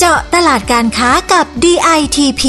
[0.00, 2.42] เจาะตลาดการค้ากับ DITP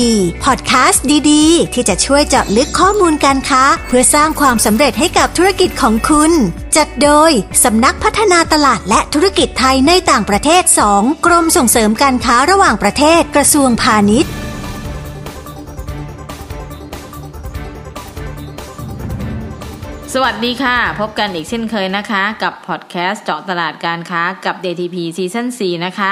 [0.43, 6.31] พอดแคสต์ดีๆ ที่จะช่วยเจาะลึกข้อมูลการค้า เพื่อสร้างความสำเร็จให้กับธุรกิจของคุณ
[6.77, 7.31] จัดโดย
[7.63, 10.63] สำนักพัฒนาตลาดและธุรกิจไทยในต่างประเทศ
[10.93, 14.33] 2 กรมส่งเสริมการค้าระหว่างประเทศกระทรวงพาณิชย์
[20.13, 26.11] สวัสดีค่ะ พบกันอีกเช่นเคยนะคะ กับพอดแคสต์เจาะตลาดการค้ากับ DTP ซีซั่น4นะคะ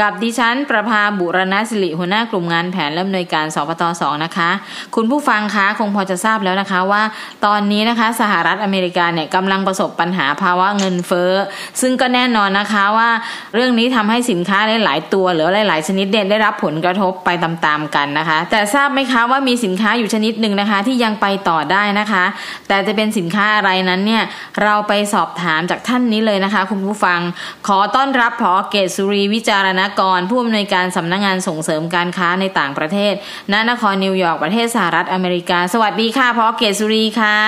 [0.00, 4.50] กับดิฉันประภาบุรณศิริหัวหน้ากลุ่มงานแผนและอำนวยการสปต2นะคะ
[4.94, 7.02] คุณผู้ฟังคะคงพอจะทราบแล้วนะคะว่า
[7.46, 11.32] ตอนนี้นะคะสหรัฐอเมริกาเนี่ยกำลังประสบปัญหาภาวะเงินเฟ้อ
[11.80, 13.10] ซึ่งก็แน่นอนนะคะว่า
[13.54, 22.24] เรื่องนี้ทำให้สินค้าหลายๆตัว หรือหลายๆชนิดเด่นได้รับผลกระทบไปตามๆกันนะคะ แต่ทราบไหมคะว่ามีสินค้าอยู่ชนิดหนึ่งนะคะ ที่ยังไปต่อได้นะคะ
[22.68, 24.22] แต่จะเป็นสินค้าค้าอะไรนั้นเนี่ย
[24.62, 27.20] เราไปสอบถามจากท่านนี้เลยนะคะ คุณผู้ฟัง
[27.66, 33.14] ขอต้อนรับพอเกตสุรีวิจารณกร ผู้อำนวยการสำนักงงานส่งเสริมการค้าในต่างประเทศ
[33.52, 37.38] ณ นครนิวยอร์กประเทศสหรัฐอเมริกา สวัสดีค่ะพอเกตสุรีค่ะ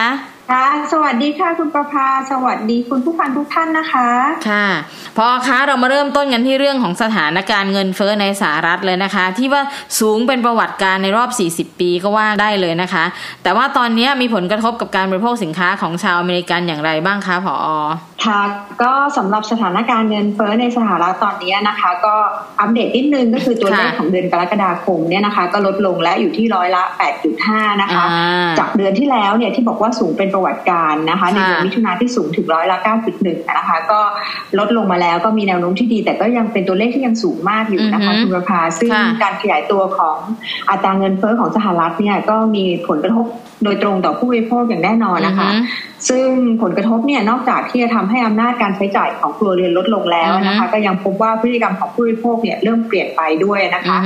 [0.52, 4.08] ค่ะสวัสดีค่ะคุณประภา สวัสดีคุณผู้ฟังทุกท่านนะคะ
[4.50, 4.68] ค่ะ
[5.16, 9.62] พอคะเรามาเริ่มต้นกันที่เรื่องของสถานการณ์เงินเฟ้อในสหรัฐเลยนะคะ ที่ว่า
[10.00, 13.04] สูงเป็นประวัติการในรอบ 40 ปีก็ว่าได้เลยนะคะ
[13.42, 17.56] แต่ว่าตอนนี้มีผลกระทบกับการบริโภคสินค้าของชาวอเมริกันอย่างไรบ้างคะผอ
[18.24, 18.40] ค่ะ
[18.82, 22.14] ก็สำหรับสถานการณ์เงินเฟ้อในสหรัฐตอนนี้นะคะ ก็
[22.60, 26.82] อัปเดตนิดนึงก็คือตัวเลขของเดือนกรกฎาคมเนี่ยนะคะ ก็ลดลงและอยู่ที่ร้อยละ
[27.32, 28.04] 8.5 นะคะ
[28.58, 32.78] จากเดือนที่แล้วเนี่ยที่บอกว่าสูงเป็นประวัติการนะคะในเดือนมิถุนาที่สูงถึงร้อยละ
[33.16, 34.00] 9.1 นะคะ ก็
[34.58, 38.90] ลดลงมาแล้วก็มีแนวโน้มที่ดี แต่ก็ยังเป็นตัวเลขที่ยังสูงมากอยู่นะคะคุณประภาซึ่ง
[39.22, 40.16] การขยายตัวของ
[40.70, 43.26] อัตราเงินเฟ้อของสหรัฐเนี่ยก็มีผลกระทบ
[43.64, 45.48] โดยตรงต่อผู้บริโภคอย่างแน่นอนนะคะ
[46.08, 46.26] ซึ่ง
[46.62, 53.96] ผลกระทบเนี่ยนอกจากที่จะทำให้อำนาจการใช้จ่ายของครัวเรือนลดลงแล้วนะคะ ก็ยังพบว่าพฤติกรรมของผู้บริโภคเนี่ยเริ่มเปลี่ยนไปด้วยนะคะ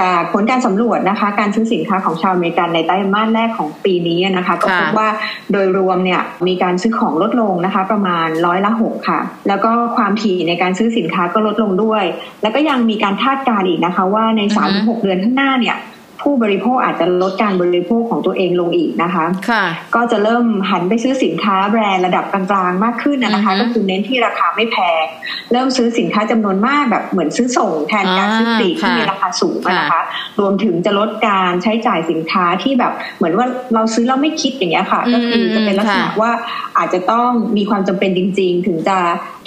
[0.00, 5.08] จากผลการสำรวจนะคะ การซื้อสินค้าของชาวอเมริกันในไตรมาสแรกของปีนี้นะคะ ก็พบว่า
[5.52, 12.04] โดยรวมเนี่ยมีการซื้อของลดลงนะคะ ประมาณร้อยละหกค่ะ แล้วก็ความถี่ในการซื้อสินค้าก็ลดลงด้วย
[12.42, 15.76] แล้วก็ยังมีการคาดการณ์อีกนะคะ ว่าในสามหกเดือนข้างหน้าเนี่ย
[16.22, 19.64] ผู้บริโภคอาจจะลดการบริโภคของตัวเองลงอีกนะคะค่ะ
[19.94, 25.04] ก็จะเริ่มหันไปซื้อสินค้าแบรนด์ระดับกลางๆ มากขึ้นนะคะ ก็คือเน้นที่ราคาไม่แพง
[25.52, 30.02] เริ่มซื้อสินค้าจำนวนมากแบบเหมือนซื้อส่งแทนการซื้อปลีกที่มีราคาสูงนะคะ
[30.40, 36.30] รวมถึงจะลดการใช้จ่ายสินค้าที่แบบเหมือนว่าเราซื้อเราไม่คิดอย่างเงี้ยค่ะ ก็คือจะเป็นลักษณะว่า
[36.78, 38.98] อาจจะต้องมีความจำเป็นจริง ๆ ถึงจะ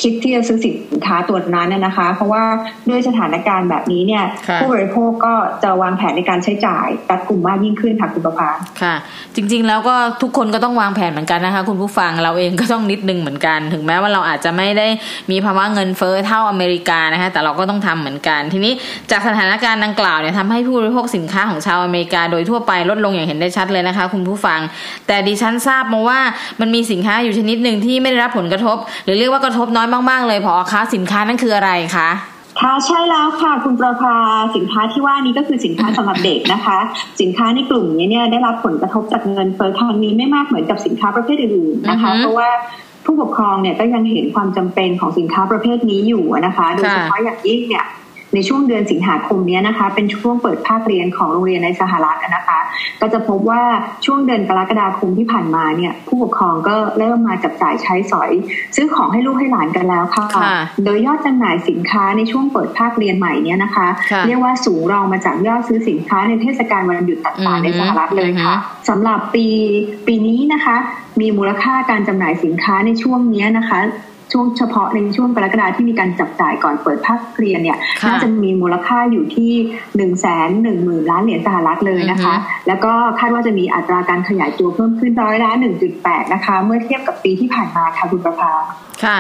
[0.01, 2.43] คิดที่จะซื้อสินค้าตัวนั้นนะคะ เพราะว่า
[2.89, 4.23] ด้วยสถานการณ์แบบนี้เนี่ย
[4.61, 5.33] ผู้บริโภคก็
[5.63, 8.49] จะวางแผนในการใช้จ่ายตัดกลุ่มมากยิ่งขึ้นค่ะคุณประภา
[8.81, 8.95] ค่ะ
[9.35, 14.87] จริง ๆ แล้วก็ทุกคนก็ต้องวางแผนเหมือนกันนะคะ คุณผู้ฟังเราเองก็ต้องนิดนึงเหมือนกัน ถึงแม้ว่าเราอาจจะไม่ได้
[15.31, 18.73] มีภาวะเงินเฟ้อเท่าอเมริกานะคะแต่เราก็ต้องทำเหมือนกัน ทีนี้
[19.11, 24.59] จากสถานการณ์ดังกล่าวเนี่ยทำให้ผู้บริโภคสินค้าของชาวอเมริกา โดยทั่วไปลดลงอย่างเห็นได้ชัดเลยนะคะ คุณผู้ฟัง
[25.07, 26.19] แต่ดิฉันทราบมาว่า
[26.61, 32.09] มันมีสินค้าอยู่ชนิดหนึ่งที่ไม่ได้รับผลกระทบ หรือเรียกว่ากระทบน้อยมากๆเลยพอคะสินค้านั้นคืออะไรคะ
[32.61, 34.15] ค่ะใช่แล้วค่ะคุณประภา
[34.55, 36.77] สินค้าที่ว่านี้ก็คือสินค้าสำหรับเด็กนะคะ
[37.21, 42.49] สินค้าในกลุ่มนี้เนี่ยได้รับผลกระทบจากเงินเฟ้อครั้งนี้ไม่มากเหมือนกับสินค้าประเภทอื่นๆนะคะ เพราะว่า
[43.05, 47.85] ผู้ปกครองเนี่ยก็ยังเห็นความจำเป็นของสินค้าประเภทนี้อยู่นะคะโดยเฉพาะอย่างยิ่งเนี่ย
[48.33, 52.59] ในช่วงเดือนสิงหาคมนี้นะคะ เป็นช่วงเปิดภาคเรียนของโรงเรียนในสหรัฐนะคะ
[53.01, 53.63] ก็จะพบว่า
[54.05, 58.31] ช่วงเดือนกรกฎาคมที่ผ่านมาเนี่ย ผู้ปกครองก็เริ่มมาจับจ่ายใช้สอย
[58.75, 60.25] ซื้อของให้ลูกให้หลานกันแล้วค่ะ
[60.85, 63.87] โดยยอดจำหน่ายสินค้าในช่วงเปิดภาคเรียนใหม่เนี่ยนะคะ
[64.27, 68.55] เรียกว่าสูงรองมาจากยอดซื้อสินค้าในเทศกาลวันหยุดต่างๆในสหรัฐเลยค่ะ
[68.89, 69.45] สำหรับปี
[70.07, 70.77] ปีนี้นะคะ
[71.21, 73.79] มีมูลค่าการจำหน่ายสินค้าในช่วงนี้นะคะ
[74.31, 77.77] ช่วงเฉพาะในช่วงกรกฎาที่มีการจับจ่ายก่อนเปิดภาคเรียนเนี่ย
[78.07, 79.51] น่าจะมีมูลค่าอยู่ที่
[79.97, 82.35] หนึ่งแสนหนึ่งหมื่นล้านเหรียญสหรัฐเลยนะคะ
[82.67, 88.51] แล้วก็คาดว่าจะมีอัตราการขยายตัวเพิ่มขึ้นร้อยละหนึ่งจุดแปดนะคะ เมื่อเทียบกับปีที่ผ่านมาค่ะคุณประภา
[89.03, 89.19] ค่ะ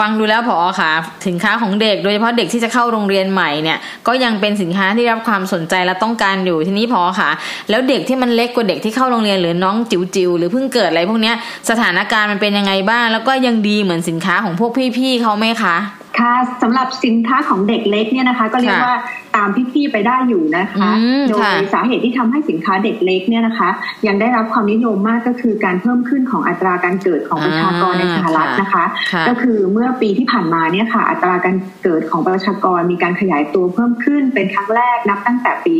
[0.00, 0.92] ฟังดูแล้วพอค่ะ
[1.26, 7.30] สินค้าของเด็กโดยเฉพาะเด็กที่จะเข้าโรงเรียนใหม่เนี่ยก็ยังเป็นสินค้าที่รับความสนใจและต้องการอยู่ทีนี้พอค่ะ
[7.70, 11.32] แล้วเด็กที่มันเล็กกว่าเด็กที่เข้าโรงเรียนหรือน้องจิ๋วจิ๋วหรือเพิ่งเกิดอะไรพวกนี้
[11.70, 15.76] สถานการณ์มันเป็นยังไงบ้าง แล้วก็ยังดีเหมือนสินค้าของพวกพี่ๆเขาไหมคะ
[16.20, 18.94] ค่ะสำหรับสินค้าของเด็กเล็กเนี่ยนะคะ ก็เรียกว่า
[19.36, 20.90] ตามพี่ๆไปได้อยู่นะคะ
[21.28, 23.70] โดยสาเหตุที่ทำให้สินค้าเด็กเล็กเนี่ยนะคะ
[24.06, 28.84] ยังได้รับความนิยมมากก็คือการเพิ่มขึ้นของอัตราการเกิดของประชากรในสหรัฐนะคะ
[29.28, 35.76] ก็คือเมื่อปีที่ผ่านมาเนี่ยค่ะ อัตราการเกิดของประชากรมีการขยายตัวเพิ่มขึ้นเป็นครั้งแรกนับตั้งแต่ปี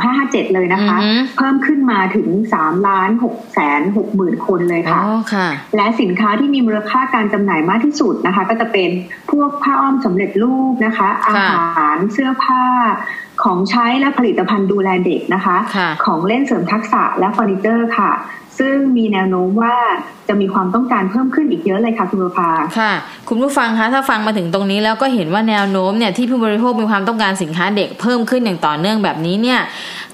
[0.00, 0.96] 2557 เลยนะคะ
[1.36, 2.28] เพิ่มขึ้นมาถึง
[2.60, 5.02] 3ล้าน6แสน6หมื่นคนเลยค่ะ
[5.76, 8.90] และสินค้าที่มีมูลค่าการจำหน่ายมากที่สุดนะคะ ก็จะเป็น
[9.30, 11.34] พวกผ้าอ้อมสำเร็จรูปนะคะ อา
[11.76, 12.64] หารเสื้อผ้า
[13.42, 18.10] ของใช้และผลิตภัณฑ์ดูแลเด็กนะคะค่ะของเล่นเสริมทักษะและเฟอร์นิเจอร์ค่ะ
[18.60, 19.74] ซึ่งมีแนวโน้มว่า
[20.28, 22.92] จะมีความต้องการเพิ่มขึ้นอีกเยอะเลยค่ะคุณประภาค่ะ
[23.28, 29.60] คุณผู้ฟังคะถ้าฟังมาถึงตรงนี้แล้วก็เห็นว่าแนวโน้มเนี่ยที่ผู้บริโภคมีความต้องการสินค้าเด็กเพิ่มขึ้นอย่างต่อเนื่องแบบนี้เนี่ย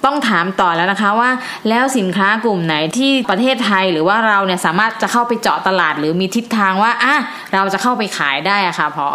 [0.04, 1.30] ต้องถามต่อแล้วนะคะว่า
[1.68, 7.14] แล้วสินค้ากลุ่มไหนที่ประเทศไทยหรือว่าเราเนี่ยสามารถจะเข้าไปเจาะตลาด หรือมีทิศทางว่าอะ
[7.54, 9.06] เราจะเข้าไปขายได้อะค่ะพอ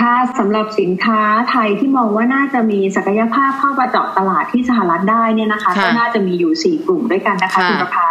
[0.00, 1.20] ค่ะสำหรับสินค้า
[1.50, 8.08] ไทยที่มองว่าน่าจะมีศักยภาพเข้ามาเจาะตลาดที่สหรัฐได้เนี่ยนะคะค่ะก็น่าจะมีอยู่ 4 กลุ่มด้วยกันนะคะค่ะคุณประภา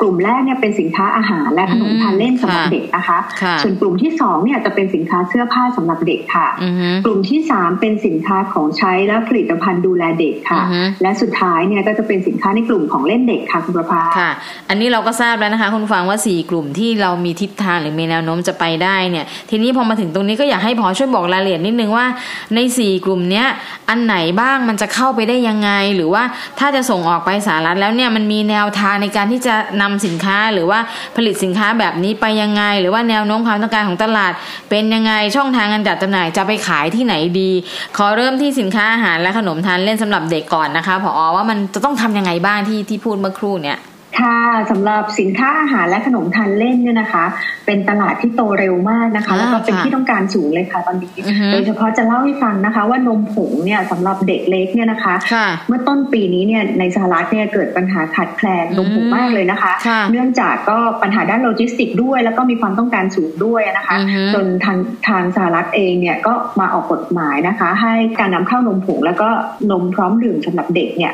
[0.00, 14.30] กลุ่มแรกเนี่ยเป็นสินค้าอาหารและขนมทานเล่นสำหรับค่ะเด็กนะคะค่ะส่วนกลุ่มที่2เนี่ยจะเป็นสินค้าเสื้อผ้าสำหรับเด็กค่ะอือฮึกลุ่มที่3เป็นสินค้าของใช้และผลิตภัณฑ์ดูแลเด็กค่ะอือฮึและสุดท้ายเนี่ยก็จะเป็นสินค้าในกลุ่มของเล่นเด็กค่ะคุณประภาค่ะ
[14.68, 22.06] อันนี้เราก็ทราบแล้วนะคะ คุณผู้ฟังว่า4กลุ่มที่เรามีทิศทางหรือมีแนวโน้มจะไปได้เนี่ย ทีนี้พอมาถึงตรงนี้ก็อยากให้พอช่วยบอกรายละเอียดนิดนึงว่า
[22.54, 23.46] ใน4กลุ่มเนี้ย
[23.88, 26.22] อันไหนบ้างมันจะเข้าไปได้ยังไง หรือว่า
[26.58, 30.78] ถ้าจะส่งออกไปสหรัฐแล้วเนี่ยมันมีแนวทางในการที่จะนำสินค้าหรือว่า
[31.16, 34.32] ผลิตสินค้าแบบนี้ไปยังไง หรือว่าแนวโน้มความต้องการของตลาด
[34.70, 37.50] เป็นยังไงช่องทางการจัดจำหน่ายจะไปขายที่ไหนดี
[37.96, 43.78] ขอเริ่มที่สินค้าอาหารและขนมทานเล่นสำหรับเด็กก่อนนะคะพอว่ามันจะต้องทำยังไงบ้างที่ที่พูดเมื่อครู่เนี่ย
[44.20, 44.38] ค่ะ
[44.70, 47.24] สำหรับสินค้าอาหารและขนมทานเล่นเนี่ยนะคะ
[47.66, 64.78] เป็นตลาดที่โตเร็วมากนะคะอ่าแล้วก็เป็นค่ะที่ต้องการสูงเลยค่ะตอนนี้อือฮึโดยเฉพาะจะเล่าให้ฟังนะคะ ว่านมผงเนี่ยสำหรับเด็กเล็กเนี่ยนะคะค่ะเมื่อต้นปีนี้เนี่ยในสหรัฐเนี่ยเกิดปัญหาขาดแคลนนมผงมากเลยนะคะค่ะเนื่องจากก็ปัญหาด้านโลจิสติกด้วย แล้วก็มีความต้องการสูงด้วยนะคะอือฮึจนทาง
[65.08, 69.28] ทางสหรัฐเองเนี่ยก็มาออกกฎหมายนะคะ ให้การนำเข้านมผงแล้วก็
[69.70, 71.12] นมพร้อมดื่มสำหรับเด็กเนี่ย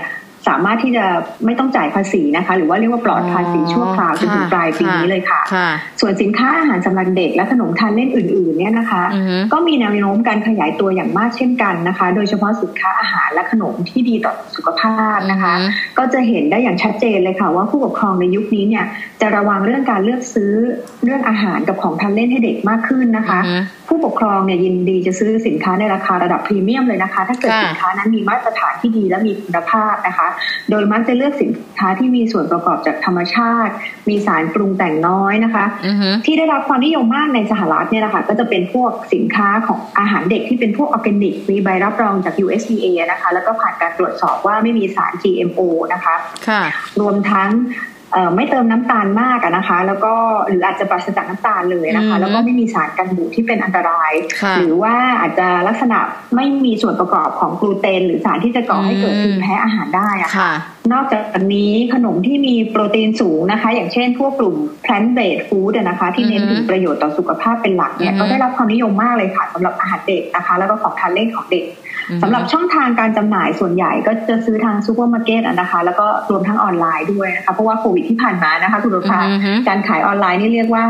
[0.49, 1.05] สามารถที่จะ
[1.45, 5.69] ไม่ต้องจ่ายภาษีนะคะ หรือว่าเรียกว่าปลอดภาษีชั่วคราวจนถึงปลายปีนี้เลยค่ะค่ะ
[6.01, 18.85] ส่วนสินค้าอาหารสำหรับเด็กและขนมทานเล่นอื่น ๆ เนี่ยนะคะอือฮึก็มีแนวโน้มการขยายตัวอย่างมากเช่นกันนะคะ โดยเฉพาะสินค้าอาหารและขนมที่ดีต่อสุขภาพนะคะอือฮึก็จะเห็นได้อย่างชัดเจนเลยค่ะ ว่าผู้ปกครองในยุคนี้เนี่ย
[19.21, 20.53] จะระวังเรื่องการเลือกซื้อ
[21.05, 30.27] เรื่องอาหารกับของทานเล่นให้เด็กมากขึ้นนะคะอือฮึผู้ปกครองเนี่ยยินดีจะซื้อสินค้าในราคาระดับพรีเมียมเลยนะคะ ถ้าเกิดค่ะสินค้านั้นมีมาตรฐานที่ดีและมีคุณภาพนะคะ
[30.71, 33.73] โดยมักจะเลือกสินค้าที่มีส่วนประกอบจากธรรมชาติ
[34.09, 45.61] มีสารปรุงแต่งน้อยนะคะอือฮึที่ได้รับความนิยมมากในสหรัฐเนี่ยนะคะก็จะเป็นพวกสินค้าของอาหารเด็กที่เป็นพวกออร์แกนิก มีใบรับรองจาก USDA นะคะ แล้วก็ผ่านการตรวจสอบว่าไม่มีสาร GMO
[45.93, 46.15] นะคะ
[46.49, 46.63] ค่ะ
[47.01, 48.00] รวมทั้งเอ่อ
[48.35, 50.15] ไม่เติมน้ำตาลมากอะนะคะ แล้วก็
[50.49, 54.13] หรืออาจจะปราศจากน้ำตาลเลยนะคะอืมแล้วก็ไม่มีสารกันบูดที่เป็นอันตราย
[54.43, 55.99] ค่ะหรือว่าอาจจะลักษณะ
[56.37, 60.53] ไม่มีส่วนประกอบของกลูเตน หรือสารที่จะก่อให้เกิดภูมิแพ้อาหารได้อะค่ะค่ะ
[60.93, 61.25] นอกจาก
[61.55, 71.90] นี้ขนมที่มีโปรตีนสูงนะคะ อย่างเช่นพวกกลุ่ม plant based food อะนะคะ ที่เน้นอือฮึถึงประโยชน์ต่อสุขภาพเป็นหลักเนี่ยอือฮึก็ได้รับความนิยมมากเลยค่ะสำหรับอาหารเด็กนะคะ แล้วก็ของทานเล่นของเด็กอือฮึ
[72.23, 80.85] สำหรับช่องทางการจำหน่ายส่วนใหญ่ก็จะซื้อทางซูเปอร์มาร์เก็ตอะนะคะ แล้วก็รวมทั้งออนไลน์ด้วยนะคะ เพราะว่าโควิดที่ผ่านมานะคะคุณประภาอือฮึการขายออนไลน์นี่เรียกว่า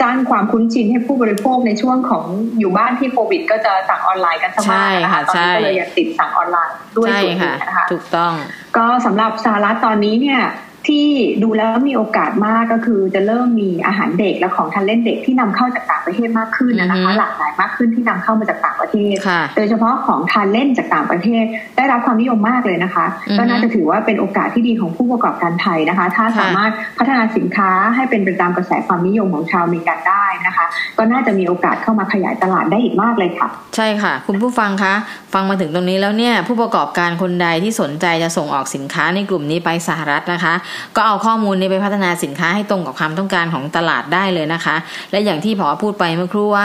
[0.00, 2.24] สร้างความคุ้นชินให้ผู้บริโภคในช่วงของ
[2.58, 8.32] อยู่บ้านที่โควิด ก็จะสั่งออนไลน์กันซะมากนะคะใช่ตอนนี้ค่ะก็เลยยังติดสั่งออนไลน์ด้วยใช่ส่วนหนึ่ค่ะงนะคะถูกต้อง
[8.76, 10.40] ก็สำหรับสหรัฐตอนนี้เนี่ย
[10.88, 11.08] ที่
[11.42, 21.44] ดูแล้วมีโอกาสมากก็คือจะเริ่มมีอาหารเด็กและของทานเล่นเด็กที่นำเข้าจากต่างประเทศมากขึ้นนะอืคะอฮึหลากหลายมากขึ้นที่นำเข้ามาจากต่างประเทศค่ะโดยเฉพาะของทานเล่นจากต่างประเทศ
[21.76, 30.64] ได้รับความนิยมมากเลยนะคะอือฮึก็น่าจะถือว่าเป็นโอกาสที่ดีของผู้ประกอบการไทยนะคะ ถ้าค่ะสามารถพัฒนาสินค้าให้เป็นไปตามกระแสความนิยมของชาวอเมริกันได้นะคะ
[30.98, 34.94] ก็น่าจะมีโอกาสเข้ามาขยายตลาดได้อีกมากเลยค่ะ ใช่ค่ะ คุณผู้ฟังคะ
[35.34, 40.54] ฟังมาถึงตรงนี้แล้วเนี่ยผู้ประกอบการคนใดที่สนใจจะส่งออกสินค้าในกลุ่มนี้ไปสหรัฐนะคะ
[40.96, 44.76] ก็เอาข้อมูลนี้ไปพัฒนาสินค้าให้ตรงกับความต้องการของตลาดได้เลยนะคะ
[45.10, 46.64] และอย่างที่พอพูดไปเมื่อครู่ว่า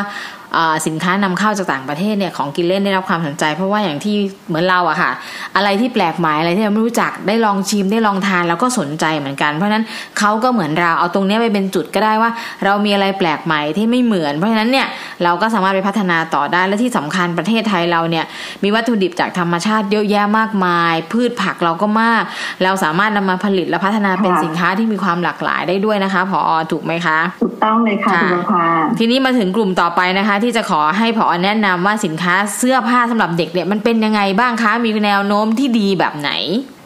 [0.88, 4.16] สินค้านำเข้าจากต่างประเทศเนี่ยของกินเล่นได้รับความสนใจ เพราะว่าอย่างที่
[4.48, 5.12] เหมือนเราอะค่ะ
[5.56, 9.84] อะไรที่แปลกใหม่อะไรที่เราไม่รู้จักได้ลองชิมได้ลองทานแล้วก็สนใจเหมือนกัน เพราะฉะนั้น
[10.20, 12.32] เขาก็เหมือนเราเอาตรงนี้ไปเป็นจุดก็ได้ว่า
[12.66, 14.88] เรามีอะไรแปลกใหม่ที่ไม่เหมือน เพราะฉะนั้นเนี่ย
[15.24, 18.26] เราก็สามารถไปพัฒนาต่อได้และที่สำคัญประเทศไทยเราเนี่ย
[18.64, 22.24] มีวัตถุดิบจากธรรมชาติเยอะแยะมากมาย พืชผักเราก็มาก
[22.64, 26.40] เราสามารถนำมาผลิตและพัฒนาเป็นค่ะสินค้าที่มีความหลากหลายได้ด้วยนะคะพอ
[26.72, 28.66] ถูกไหมคะถูกต้องเลยค่ะค่ะคุณประภา
[29.00, 36.32] ทีนี้มาถึงกลุ่มต่อไปนะคะ ที่จะขอให้ผอแนะนำว่าสินค้าเสื้อผ้าสำหรับเด็กเนี่ยมันเป็นยังไงบ้างคะมีแนวโน้มที่ดีแบบไหน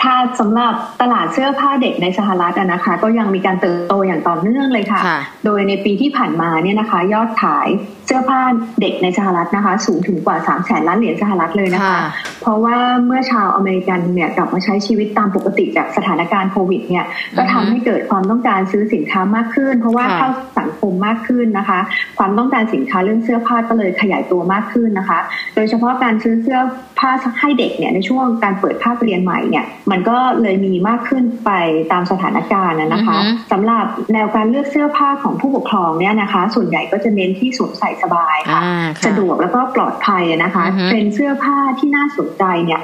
[0.04, 7.68] ถ้าสำหรับตลาดเสื้อผ้าเด็กในสหรัฐอะนะคะ ก็ยังมีการเติบโตอย่างต่อเนื่องเลยค่ะค่ะโดยในปีที่ผ่านมาเนี่ยนะคะ ยอดขาย
[8.06, 8.42] เสื้อผ้า
[8.82, 12.00] เด็กในสหรัฐนะคะ สูงถึงกว่า3 0 0แสนล้านเหรียญสหรัฐเลยนะคะ
[12.42, 17.06] เพราะว่าเมื่อชาวอเมริกันเนี่ยกลับมาใช้ชีวิตตามปกติจากสถานการณ์โควิดเนี่ย
[17.38, 21.80] ก็ทำให้เกิดความต้องการซื้อสินค้ามากขึ้น เพราะว่าเข้าสังคมมากขึ้นนะคะ
[22.20, 25.20] ความต้องการสินค้าเรื่องเสื้อผ้าก็เลยขยายตัวมากขึ้นนะคะ
[25.56, 26.60] โดยเฉพาะการซื้อเสื้อ
[27.00, 31.52] ผ้าให้เด็กเนี่ยในช่วงการเปิดภาคเรียนใหม่เนี่ยมันก็เลยมีมากขึ้นไป
[31.92, 33.18] ตามสถานการณ์นะคะ
[33.52, 38.62] สำหรับแนวการเลือกเสื้อผ้าของผู้ปกครองเนี่ยนะคะ ส่วนใหญ่ก็จะเน้นที่สวมใส่สบายค่ะ
[39.06, 42.82] สะดวกแล้วก็ปลอดภัยนะคะ เป็นเสื้อผ้าที่น่าสนใจเนี่ย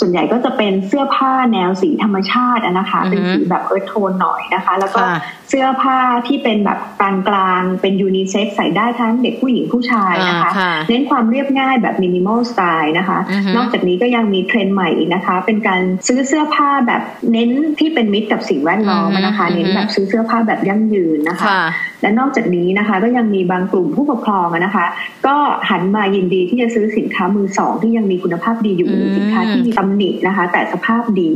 [0.00, 5.02] ส่วนใหญ่ก็จะเป็นเสื้อผ้าแนวสีธรรมชาตินะคะ เป็นสีแบบ earth tone หน่อยนะคะ แล้วก็
[5.48, 10.50] เสื้อผ้าที่เป็นแบบกลางๆเป็นยูนิเซ็กใส่ได้ทั้งเด็กผู้หญิงผู้ชายนะคะ
[10.88, 13.18] เน้นความเรียบง่ายแบบ minimal style นะคะ
[13.56, 21.54] นอกจากนี้ก็ยังมีเทรนด์ใหม่อีกนะคะ เป็นการซื้อเสื้อผ้าแบบเน้นที่เป็นมิตรกับสิ่งแวดล้อมนะคะ เน้นแบบซื้อเสื้อผ้าแบบยั่งยืนนะคะ
[22.02, 24.86] และนอกจากนี้นะคะก็ยังมีบางกลุ่มผู้ปกครองนะคะ
[25.26, 25.36] ก็
[25.70, 31.32] หันมายินดีที่จะซื้อสินค้ามือสองที่ยังมีคุณภาพดีอยู่สินค้าที่มีตำหนินะคะ แต่สภาพดี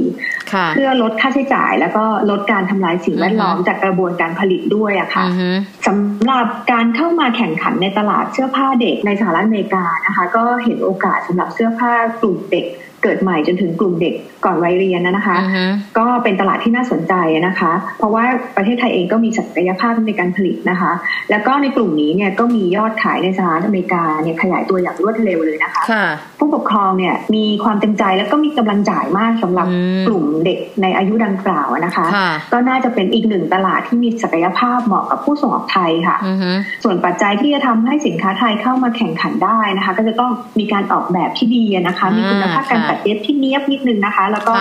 [0.74, 5.24] เพื่อลดค่าใช้จ่ายแล้วก็ลดการทำลายสิ่งแวดล้อมจากกระบวนการผลิตด้วยอะค่ะ
[5.86, 12.66] สำหรับการเข้ามาแข่งขันในตลาดเสื้อผ้าเด็กในสหรัฐอเมริกานะคะ ก็เห็นโอกาสสำหรับเสื้อผ้ากลุ่มเด็ก
[13.02, 15.36] เกิดใหม่จนถึงกลุ่มเด็กก่อนวัยเรียนนะคะ
[15.98, 17.14] ก็เป็นตลาดที่น่าสนใจ
[17.46, 18.24] นะคะ เพราะว่า
[18.56, 20.92] ประเทศไทยเองก็มีศักยภาพในการผลิตนะคะ
[21.30, 25.82] แล้วก็ในกลุ่มนี้เนี่ยก็มียอดขายในสหรัฐอเมริกาเนี่ยขยายตัวอย่างรวดเร็วเลยนะคะ
[26.38, 29.66] ผู้ปกครองเนี่ยมีความเต็มใจแล้วก็มีกำลังจ่ายมากสำหรับ
[30.08, 32.06] กลุ่มเด็กในอายุดังกล่าวนะคะ
[32.52, 36.16] ก็น่าจะเป็นอีกหนึ่งตลาดที่มีศักยภาพเหมาะกับผู้ส่งออกไทยค่ะ
[36.84, 44.52] ส่วนปัจจัยที่จะทำให้สินค้าไทยเข้ามาแข่งขันได้นะคะ ก็จะต้องมีการออกแบบที่ดีนะคะ มีคุณภาพการตัดเย็บที่เนียบนิดนึงนะคะ แล้วก็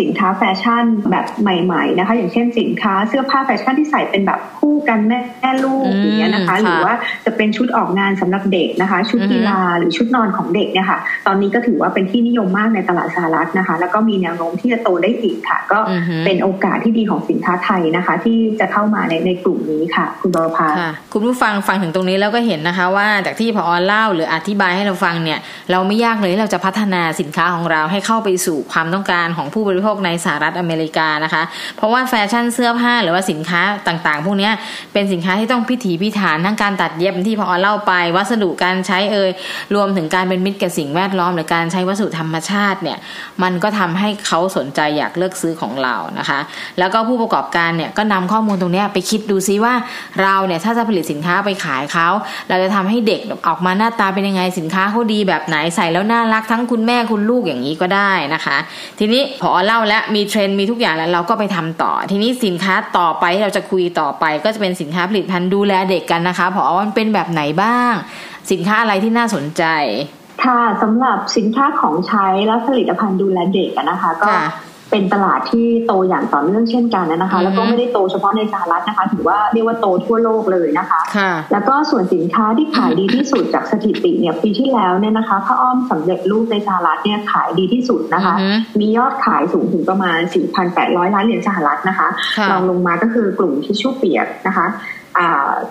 [0.00, 6.94] สินค้าแฟชั่นแบบใหม่ๆนะคะ อย่างเช่นสินค้าเสื้อผ้าแฟชั่นที่ใส่เป็นแบบคู่กันแม่แม่ลูกอย่างเงี้ยนะคะ หรือว่า
[7.24, 15.80] จะเป็นชุดออกงานสำหรับเด็กนะคะ ชุดกีฬาหรือชุดนอนของเด็กเนี่ยค่ะตอนนี้ก็ถือว่าเป็นที่นิยมมากในตลาดสหรัฐนะคะ แล้วก็มีแนวโน้มที่จะโตได้อีกค่ะ ก็
[16.24, 20.68] เป็นโอกาสที่ดีของสินค้าไทยนะคะ ที่จะเข้ามาในในกลุ่มนี้ค่ะ คุณบรพา
[21.12, 25.38] คุณผู้ฟังฟังถึงตรงนี้แล้วก็เห็นนะคะ ว่าจากที่พอเล่าหรืออธิบายให้เราฟังเนี่ย
[25.70, 31.42] เราไม่ยากเลยเราจะพัฒนาสินค้าของเราให้เข้าไปสู่ความต้องการของผู้บริโภคในสหรัฐอเมริกานะคะ
[31.76, 34.50] เพราะว่าแฟชั่นเสื้อผ้าหรือว่าสินค้าต่างๆ พวกนี้
[34.92, 39.30] เป็นสินค้าที่ต้องพิถีพิถันทั้งการตัดเย็บที่พอเล่าไป วัสดุการใช้เอ่ย
[39.74, 42.98] รวมถึงการเป็นมิตรกับสิ่งแวดล้อม หรือการใช้วัสดุธรรมชาติเนี่ย
[43.42, 46.38] มันก็ทำให้เขาสนใจอยากเลือกซื้อของเรานะคะ
[46.78, 49.74] แล้วก็ผู้ประกอบการเนี่ยก็นำข้อมูลตรงนี้ไปคิดดูซิว่า
[50.22, 52.08] เราเนี่ยถ้าจะผลิตสินค้าไปขายเขา
[52.48, 58.56] เราจะทำให้เด็กออกมาหน้าตาเป็นยังไงสินค้าเขาดีแบบไหนใส่แล้วน่ารักทั้งคุณแม่คุณลูกอย่างนี้ก็ได้นะคะ
[58.98, 67.92] ทีนี้พอเล่าแล้วมีเทรนด์มีทุกอย่างแล้วเราก็ไปทำต่อ ทีนี้สินค้าต่อไปที่เราจะคุยต่อไป ก็จะเป็นสินค้าผลิตภัณฑ์ดูแลเด็กกันนะคะพอมันเป็นแบบไหนบ้าง
[68.50, 69.64] สินค้าอะไรที่น่าสนใจ
[70.44, 74.30] ค่ะสำหรับสินค้าของใช้และผลิตภัณฑ์ดูแลเด็กนะคะ ก็
[74.90, 81.00] เป็นตลาดที่โตอย่างต่อเนื่องเช่นกันนะคะ แล้วก็ไม่ได้โตเฉพาะในสหรัฐนะคะ ถือว่าเรียกว่าโตทั่วโลกเลยนะคะ
[81.52, 88.34] แล้วก็ส่วนสินค้าที่ขายดีที่สุดจากสถิติเนี่ยปีที่แล้วเนี่ยนะคะผ้าอ้อมสำเร็จรูปในสหรัฐเนี่ยขายดีที่สุดนะคะ
[88.80, 90.18] มียอดขายสูงถึงประมาณ
[90.66, 92.08] 4,800 ล้านเหรียญสหรัฐนะคะ
[92.50, 94.66] รองลงมาก็คือกลุ่มทิชชู่เปียกนะคะ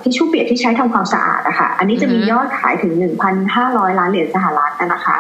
[0.01, 2.94] ทิชชู่เปียกที่ใช้ทำความสะอาดนะคะอันนี้จะมียอดขายถึง
[3.46, 5.18] 1,500 ล้านเหรียญสหรัฐนะคะ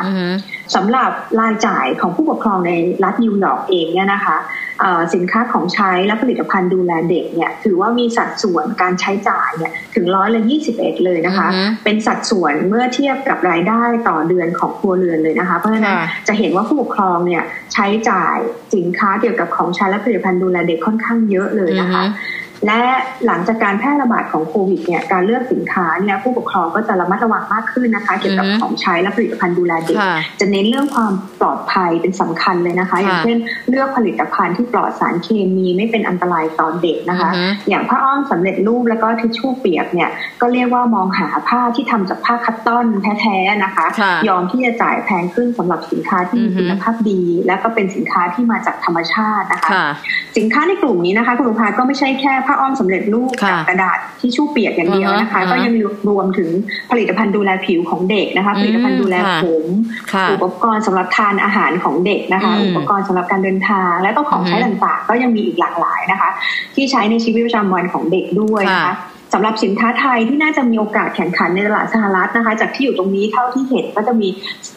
[0.75, 2.71] สำหรับรายจ่ายของผู้ปกครองใน
[3.03, 4.37] รัฐนิวยอร์กเองเนี่ยนะคะ
[5.15, 11.47] สินค้าของใช้และผลิตภัณฑ์ดูแลเด็กเนี่ยถือว่ามีสัดส่วนการใช้จ่ายเนี่ยถึงร้อยละยี่สิบเอ็ดเลยนะคะ
[11.83, 17.43] เป็นสัดส่วนเมื่อเทียบกับรายได้ต่อเดือนของครัวเรือนเลยนะคะ เพราะฉะนั้นจะเห็นว่าผู้ปกครองเนี่ย
[17.73, 18.37] ใช้จ่าย
[18.75, 22.03] สินค้าเกี่ยวกับของใช้และผลิตภัณฑ์ดูแลเด็กค่อนข้างเยอะเลยนะคะ
[22.65, 22.81] และ
[23.25, 29.97] หลังจากการแพร่ระบาดของโควิดเนี่ยการเลือกสินค้าเนี่ยผู้ปกครองก็จะระมัดระวังมากขึ้นนะคะ เกี่ยวกับของใช้และผลิตภัณฑ์ดูแลเด็ก
[30.39, 33.37] จะเน้นเรื่องความปลอดภัยเป็นสำคัญเลยนะคะ อย่างเช่น
[33.69, 37.29] เลือกผลิตภัณฑ์ที่ปลอดสารเคมีไม่เป็นอันตรายต่อเด็กนะคะ
[37.69, 40.09] อย่างผ้าอ้อมสำเร็จรูปแล้วก็ทิชชู่เปียกเนี่ย
[40.41, 42.85] ก็เรียกว่ามองหาผ้าที่ทำจากผ้าคัตตอน
[43.21, 43.85] แท้ๆนะคะ
[44.27, 49.71] ยอมที่จะจ่ายแพงขึ้นสำหรับสินค้าที่มีคุณภาพดี และก็เป็นสินค้าที่มาจากธรรมชาตินะคะ
[50.37, 55.73] สินค้าในกลุ่มนี้นะคะคุณลุงพาก็ไม่ใช่แค่ผ้าอ้อมสำเร็จรูปกับกระดาษที่ชู่เปียกอย่างเดียวนะคะ ก็ยัง
[56.09, 56.49] รวมถึง
[56.91, 59.65] ผลิตภัณฑ์ดูแลผิวของเด็กนะคะ ผลิตภัณฑ์ดูแลผม
[60.31, 66.29] อุปกรณ์สำหรับทานอาหารของเด็กนะคะ อุปกรณ์สำหรับการเดินทาง และก็ของใช้ต่างๆ ก็ยังมีอีกหลากหลายนะคะ
[66.75, 68.95] ที่ใช้ในชีวิตประจำวันของเด็กด้วยนะคะ
[69.33, 74.27] สำหรับสินค้าไทยที่น่าจะมีโอกาสแข่งขันในตลาดสหรัฐนะคะ จากที่อยู่ตรงนี้เท่าที่เห็นก็จะมี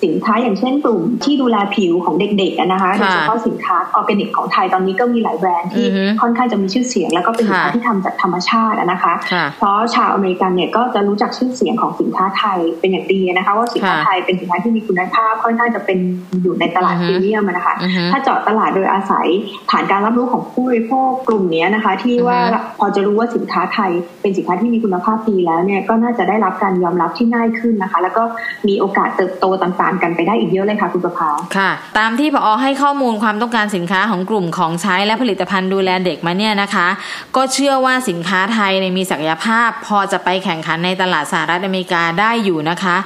[0.05, 5.87] สินค้าอย่างเช่นกลุ่มที่ดูแลผิวของเด็กๆนะคะโดยเฉพาะสินค้าออร์แกนิกของไทยตอนนี้ก็มีหลายแบรนด์ที่
[6.21, 9.15] ค่อนข้างจะมีชื่อเสียง แล้วก็เป็นสินค้าที่ทำจากธรรมชาตินะคะ
[9.59, 15.99] เพราะชาวอเมริกันเนี่ยก็จะรู้จักชื่อเสียงของสินค้าไทยเป็นอย่างดีนะคะ ว่าสินค้าไทยเป็นสินค้าที่มีคุณภาพค่อนข้างจะเป็น
[16.43, 17.75] อยู่ในตลาดพรีเมียมนะคะ
[18.13, 19.27] ถ้าเจาะตลาดโดยอาศัย
[19.71, 22.39] ผ่านการรับรู้ของผู้บริโภคกลุ่มนี้นะคะ ที่ว่า
[22.79, 23.91] พอจะรู้ว่าสินค้าไทย
[24.23, 28.23] เป็นสินค้าที่มีคุณภาพดีแล้วเนี่ยก็น่าจะได้รับการยอมรับที่ง่ายขึ้นนะคะ แล้วก็
[28.69, 36.89] มีโอกาสเติบโตต่างๆ กันไปได้อีกเยอะเลยค่ะคุณประภาค่ะ ตามที่พอให้ข้อมูลความต้องการสินค้าของกลุ่มของใช้และผลิตภัณฑ์ดูแลเด็กมาเนี่ยนะคะ
[37.37, 42.97] ก็เชื่อว่าสินค้าไทยในมีศักยภาพ พอจะไปแข่งขันในตลาดสหรัฐอเมริกาได้อยู่นะคะ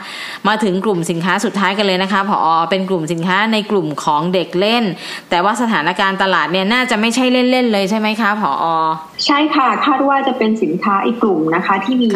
[0.48, 4.84] มาถึงกลุ่มสินค้าสุดท้ายกันเลยนะคะพอเป็นกลุ่มสินค้าในกลุ่มของเด็กเล่น
[5.30, 8.52] แต่ว่าสถานการณ์ตลาดเนี่ยน่าจะไม่ใช่เล่นๆเลยใช่ไหมคะพอ
[9.26, 12.08] ใช่ค่ะคาดว่าจะเป็นสินค้าอีกกลุ่มนะคะที่มี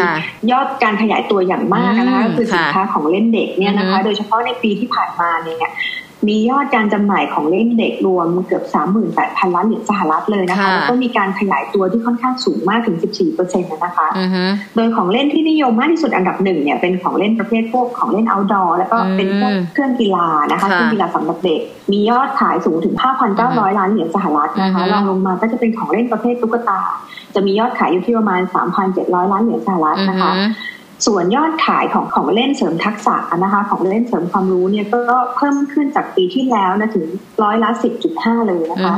[0.51, 5.73] ยอดการขยายตัวอย่างมากนะคะก็คือสินค้าของเล่นเด็กเนี่ยนะคะ โดยเฉพาะในปีที่ผ่านมาเนี่ย
[6.27, 8.65] มียอดการจำหน่ายของเล่นเด็กรวมเกือบ
[9.11, 14.07] 38,000 ล้านเหรียญสหรัฐเลยนะคะ แล้วก็มีการขยายตัวที่ค่อนข้างสูงมากถึง 14เปอร์เซ็นต์นะคะ
[14.77, 21.61] โดยของเล่นที่นิยมมากที่สุดอันดับหนึ่งเนี่ยเป็นของเล่นประเภทพวกของเล่น outdoor แล้วก็เป็นพวกเครื่องกีฬานะคะเครื่องกีฬาสำหรับเด็ก
[21.93, 22.95] มียอดขายสูงถึง
[23.37, 26.81] 5,900 ล้านเหรียญสหรัฐนะคะรองลงมาก็จะเป็นของเล่นประเภทตุ๊กตา
[27.35, 28.41] จะมียอดขายอยู่ที่ประมาณ
[28.87, 30.33] 3,700 ล้านเหรียญสหรัฐนะคะ
[31.07, 35.03] ส่วนยอดขายของของเล่นเสริมทักษะนะคะของเล่นเสริมความรู้เนี่ยก็
[35.37, 37.07] เพิ่มขึ้นจากปีที่แล้วนะถึง
[37.43, 38.95] ร้อยละสิบจุดห้าเลยนะคะ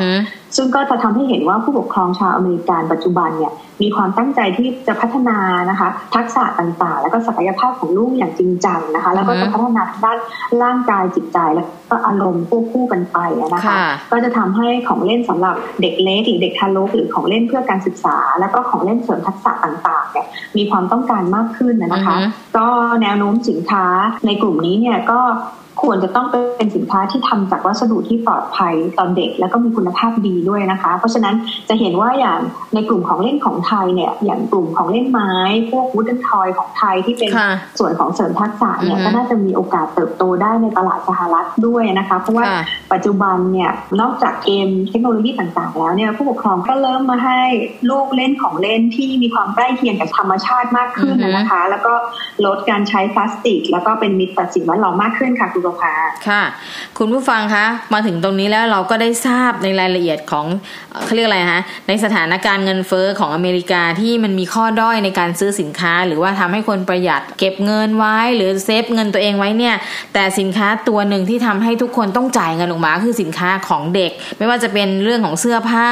[0.56, 3.52] ซึ่งก็จะทำให้เห็นว่าผู้ปกครองชาวอเมริกันปัจจุบันเนี่ย
[3.82, 5.38] มีความตั้งใจที่จะพัฒนา
[5.70, 10.18] นะคะ ทักษะต่างๆ แล้วก็ศักยภาพของลูกอย่างจริงจังนะคะ แล้วก็จะพัฒนาทางด้าน
[10.62, 13.18] ร่างกายจิตใจแล้วก็อารมณ์ควบคู่กันไป
[13.54, 13.74] นะคะ
[14.12, 20.26] ก็จะทำให้ของเล่นสำหรับเด็กเล็กหรือเด็กทารกหรือของเล่นเพื่อการศึกษา แล้วก็ของเล่นเสริมทักษะต่างๆเนี่ย
[20.56, 22.16] มีความต้องการมากขึ้นนะคะ
[22.56, 22.66] ก็
[23.02, 23.86] แนวโน้มสินค้า
[24.26, 25.20] ในกลุ่มนี้เนี่ยก็
[25.82, 31.34] ควรจะต้องเป็นสินค้าที่ทำจากวัสดุที่ปลอดภัยตอนเด็ก แล้วก็มีคุณภาพดีด้วยนะคะ เพราะฉะนั้น
[31.68, 32.40] จะเห็นว่าอย่าง
[32.74, 35.32] ในกลุ่มของเล่นของไทยเนี่ยอย่างกลุ่มของเล่นไม้
[35.70, 37.30] พวกวูดเดนทอยของไทยที่เป็น
[37.78, 42.44] ส่วนของเสริมทักษะเนี่ยก็น่าจะมีโอกาสเติบโตได้ในตลาดสหรัฐด้วยนะคะ เพราะว่า
[42.92, 43.70] ปัจจุบันเนี่ย
[44.00, 47.40] นอกจากเกมเทคโนโลยีต่างๆ แล้วเนี่ยผู้ปกครองก็เริ่มมาให้
[47.90, 51.92] ลูกเล่นของเล่นที่มีความใกล้เคียงกับธรรมชาติมากขึ้นนะคะ แล้วก็
[52.46, 55.94] ลดการใช้พลาสติก แล้วก็เป็นมิตรต่อสิ่งแวดล้อมมากขึ้นค่ะคุณประภา
[56.28, 56.42] ค่ะ
[56.98, 60.46] คุณผู้ฟังคะมาถึงตรงนี้แล้วเราก็ได้ทราบในรายละเอียดของ
[61.04, 69.74] เขาเรียกอะไรคะในสถานการณ์เงินเฟอ้อของอเมริกาที่มันมีข้อด้อยในการซื้อสินค้า หรือว่าทำให้คนประหยัดเก็บเงินไว้ หรือเซฟเงินตัวเองไว้เนี่ย
[70.14, 75.90] แต่สินค้าตัวหนึ่งที่ทำให้ทุกคนต้องจ่ายเงินออกมาคือสินค้าของเด็ก ไม่ว่าจะเป็นเรื่องของเสื้อผ้า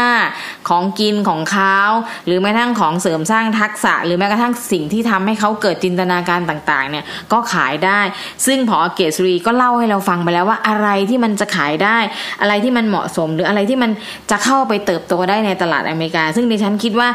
[0.68, 1.78] ของกินของเขา
[2.26, 8.00] หรือแม้ทั้งของเสริมสร้างทักษะ หรือแม้กระทั่งสิ่งที่ทำให้เขาเกิดจินตนาการต่างๆเนี่ยก็ขายได้
[8.46, 11.98] ซึ่งพอเกษรีก็เล่าให้เราฟังไปแล้วว่าอะไรที่มันจะขายได้
[12.40, 13.90] อะไรที่มันเหมาะสม หรืออะไรที่มัน
[14.30, 17.08] จะเข้าไปเติบโตได้ในตลาดอเมริกา ซึ่งดิฉันคิดว่า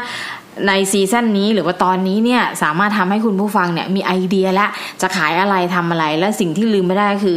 [0.68, 4.66] ในซีซั่นนี้หรือว่าตอนนี้เนี่ยสามารถทำให้คุณผู้ฟังเนี่ยมีไอเดียและ
[5.02, 7.36] จะขายอะไรทำอะไร และสิ่งที่ลืมไม่ได้คือ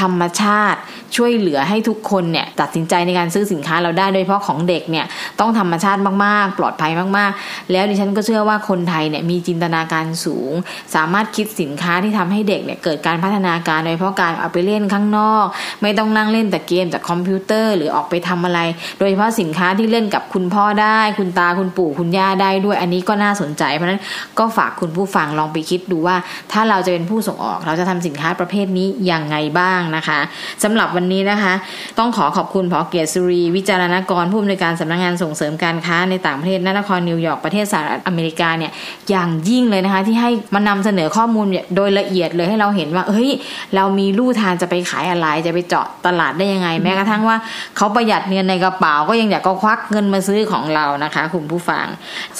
[0.00, 0.78] ธรรมชาติ
[1.16, 5.06] ช่วยเหลือให้ทุกคนเนี่ยตัดสินใจในการซื้อสินค้าเราได้โดยเฉพาะของเด็กเนี่ย
[5.40, 10.52] ต้องธรรมชาติมากๆ ปลอดภัยมากๆ แล้วดิฉันก็เชื่อว่าคนไทยเนี่ยมีจินตนาการสูง
[10.94, 15.46] สามารถคิดสินค้าที่ทำให้เด็กเนี่ยเกิดการพัฒนาการโดยเฉพาะการเอาไปเล่นข้างนอก
[15.82, 18.60] ไม่ต้องนั่งเล่นแต่เกมจากคอมพิวเตอร์ หรือออกไปทำอะไร
[18.98, 24.00] โดยเฉพาะสินค้าที่เล่นกับคุณพ่อได้ คุณตาคุณปู่คุณย่าได้ด้วยอันนี้ก็น่าสนใจ เพราะนั้น
[24.38, 26.16] ก็ฝากคุณผู้ฟังลองไปคิดดูว่า
[26.52, 30.18] ถ้าเราจะเป็นผู้ส่งออก เราจะทำสินค้าประเภทนี้อย่างไงบ้างนะคะ
[30.62, 31.54] สำหรับวันนี้นะคะ
[31.98, 38.72] ต้องขอขอบคุณพอเกียรติสุรีวิจารณกรผู้อำนวยการสำนักงงานส่งเสริมการค้าในต่างประเทศนครนิวยอร์กประเทศสหรัฐอเมริกาเนี่ย
[39.10, 43.30] อย่างยิ่งเลยนะคะ ที่ให้มานำเสนอข้อมูลโดยละเอียดเลยให้เราเห็นว่าเฮ้ย
[43.76, 47.36] เรามีลู่ทางจะไปขายอะไรจะไปเจาะตลาดได้ยังไง แม้กระทั่งว่า
[47.76, 51.86] เขาประหยัดเงินในกระเป๋าก็ยังอยากก็ควักเงินมาซื้อของเรานะคะ คุณผู้ฟัง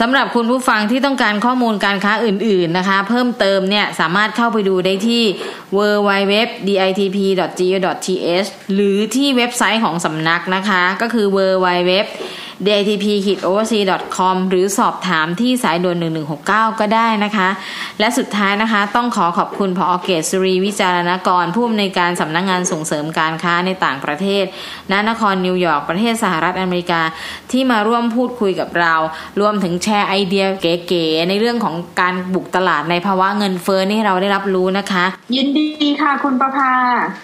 [0.00, 5.22] สำหรับคุณผู้ฟังที่ต้องการข้อมูลการค้าอื่น ๆนะคะ เพิ่มเติมเนี่ยสามารถเข้าไปดูได้ที่
[5.76, 11.92] www.ditp.go.th หรือที่เว็บไซต์ของสำนักนะคะ ก็คือ www
[12.68, 15.96] datp-oversea.com หรือสอบถามที่สายด่วน
[16.38, 17.48] 1169 ก็ได้นะคะ
[18.00, 24.44] และสุดท้ายนะคะต้องขอขอบคุณพอเกตสุรีวิจารณกรผู้อำนวยการสำนักงงานส่งเสริมการค้าในต่างประเทศ
[24.92, 27.02] ณนครนิวยอร์กประเทศสหรัฐอเมริกา
[27.52, 28.94] ที่มาร่วมพูดคุยกับเรา
[29.40, 35.04] รวมถึงแชร์ไอเดียเก๋ๆในเรื่องของการบุกตลาดในภาวะเงินเฟ้อนี่เราได้รับรู้นะคะ
[35.36, 35.68] ยินดี
[36.02, 36.72] ค่ะคุณประภา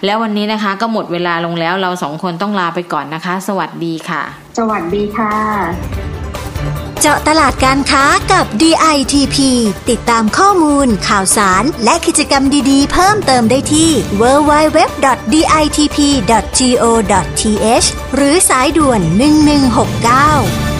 [0.05, 5.35] แล้ววันนี้นะคะก็หมดเวลาลงแล้วเราสองคนต้องลาไปก่อนนะคะ สวัสดีค่ะ สวัสดีค่ะ
[6.99, 9.37] เจาะตลาดการค้ากับ DITP
[9.89, 14.67] ติดตามข้อมูล ข่าวสาร และกิจกรรมดีๆ เพิ่มเติมได้ที่ www.ditp.go.th
[18.15, 19.01] หรือสายด่วน
[20.67, 20.72] 1169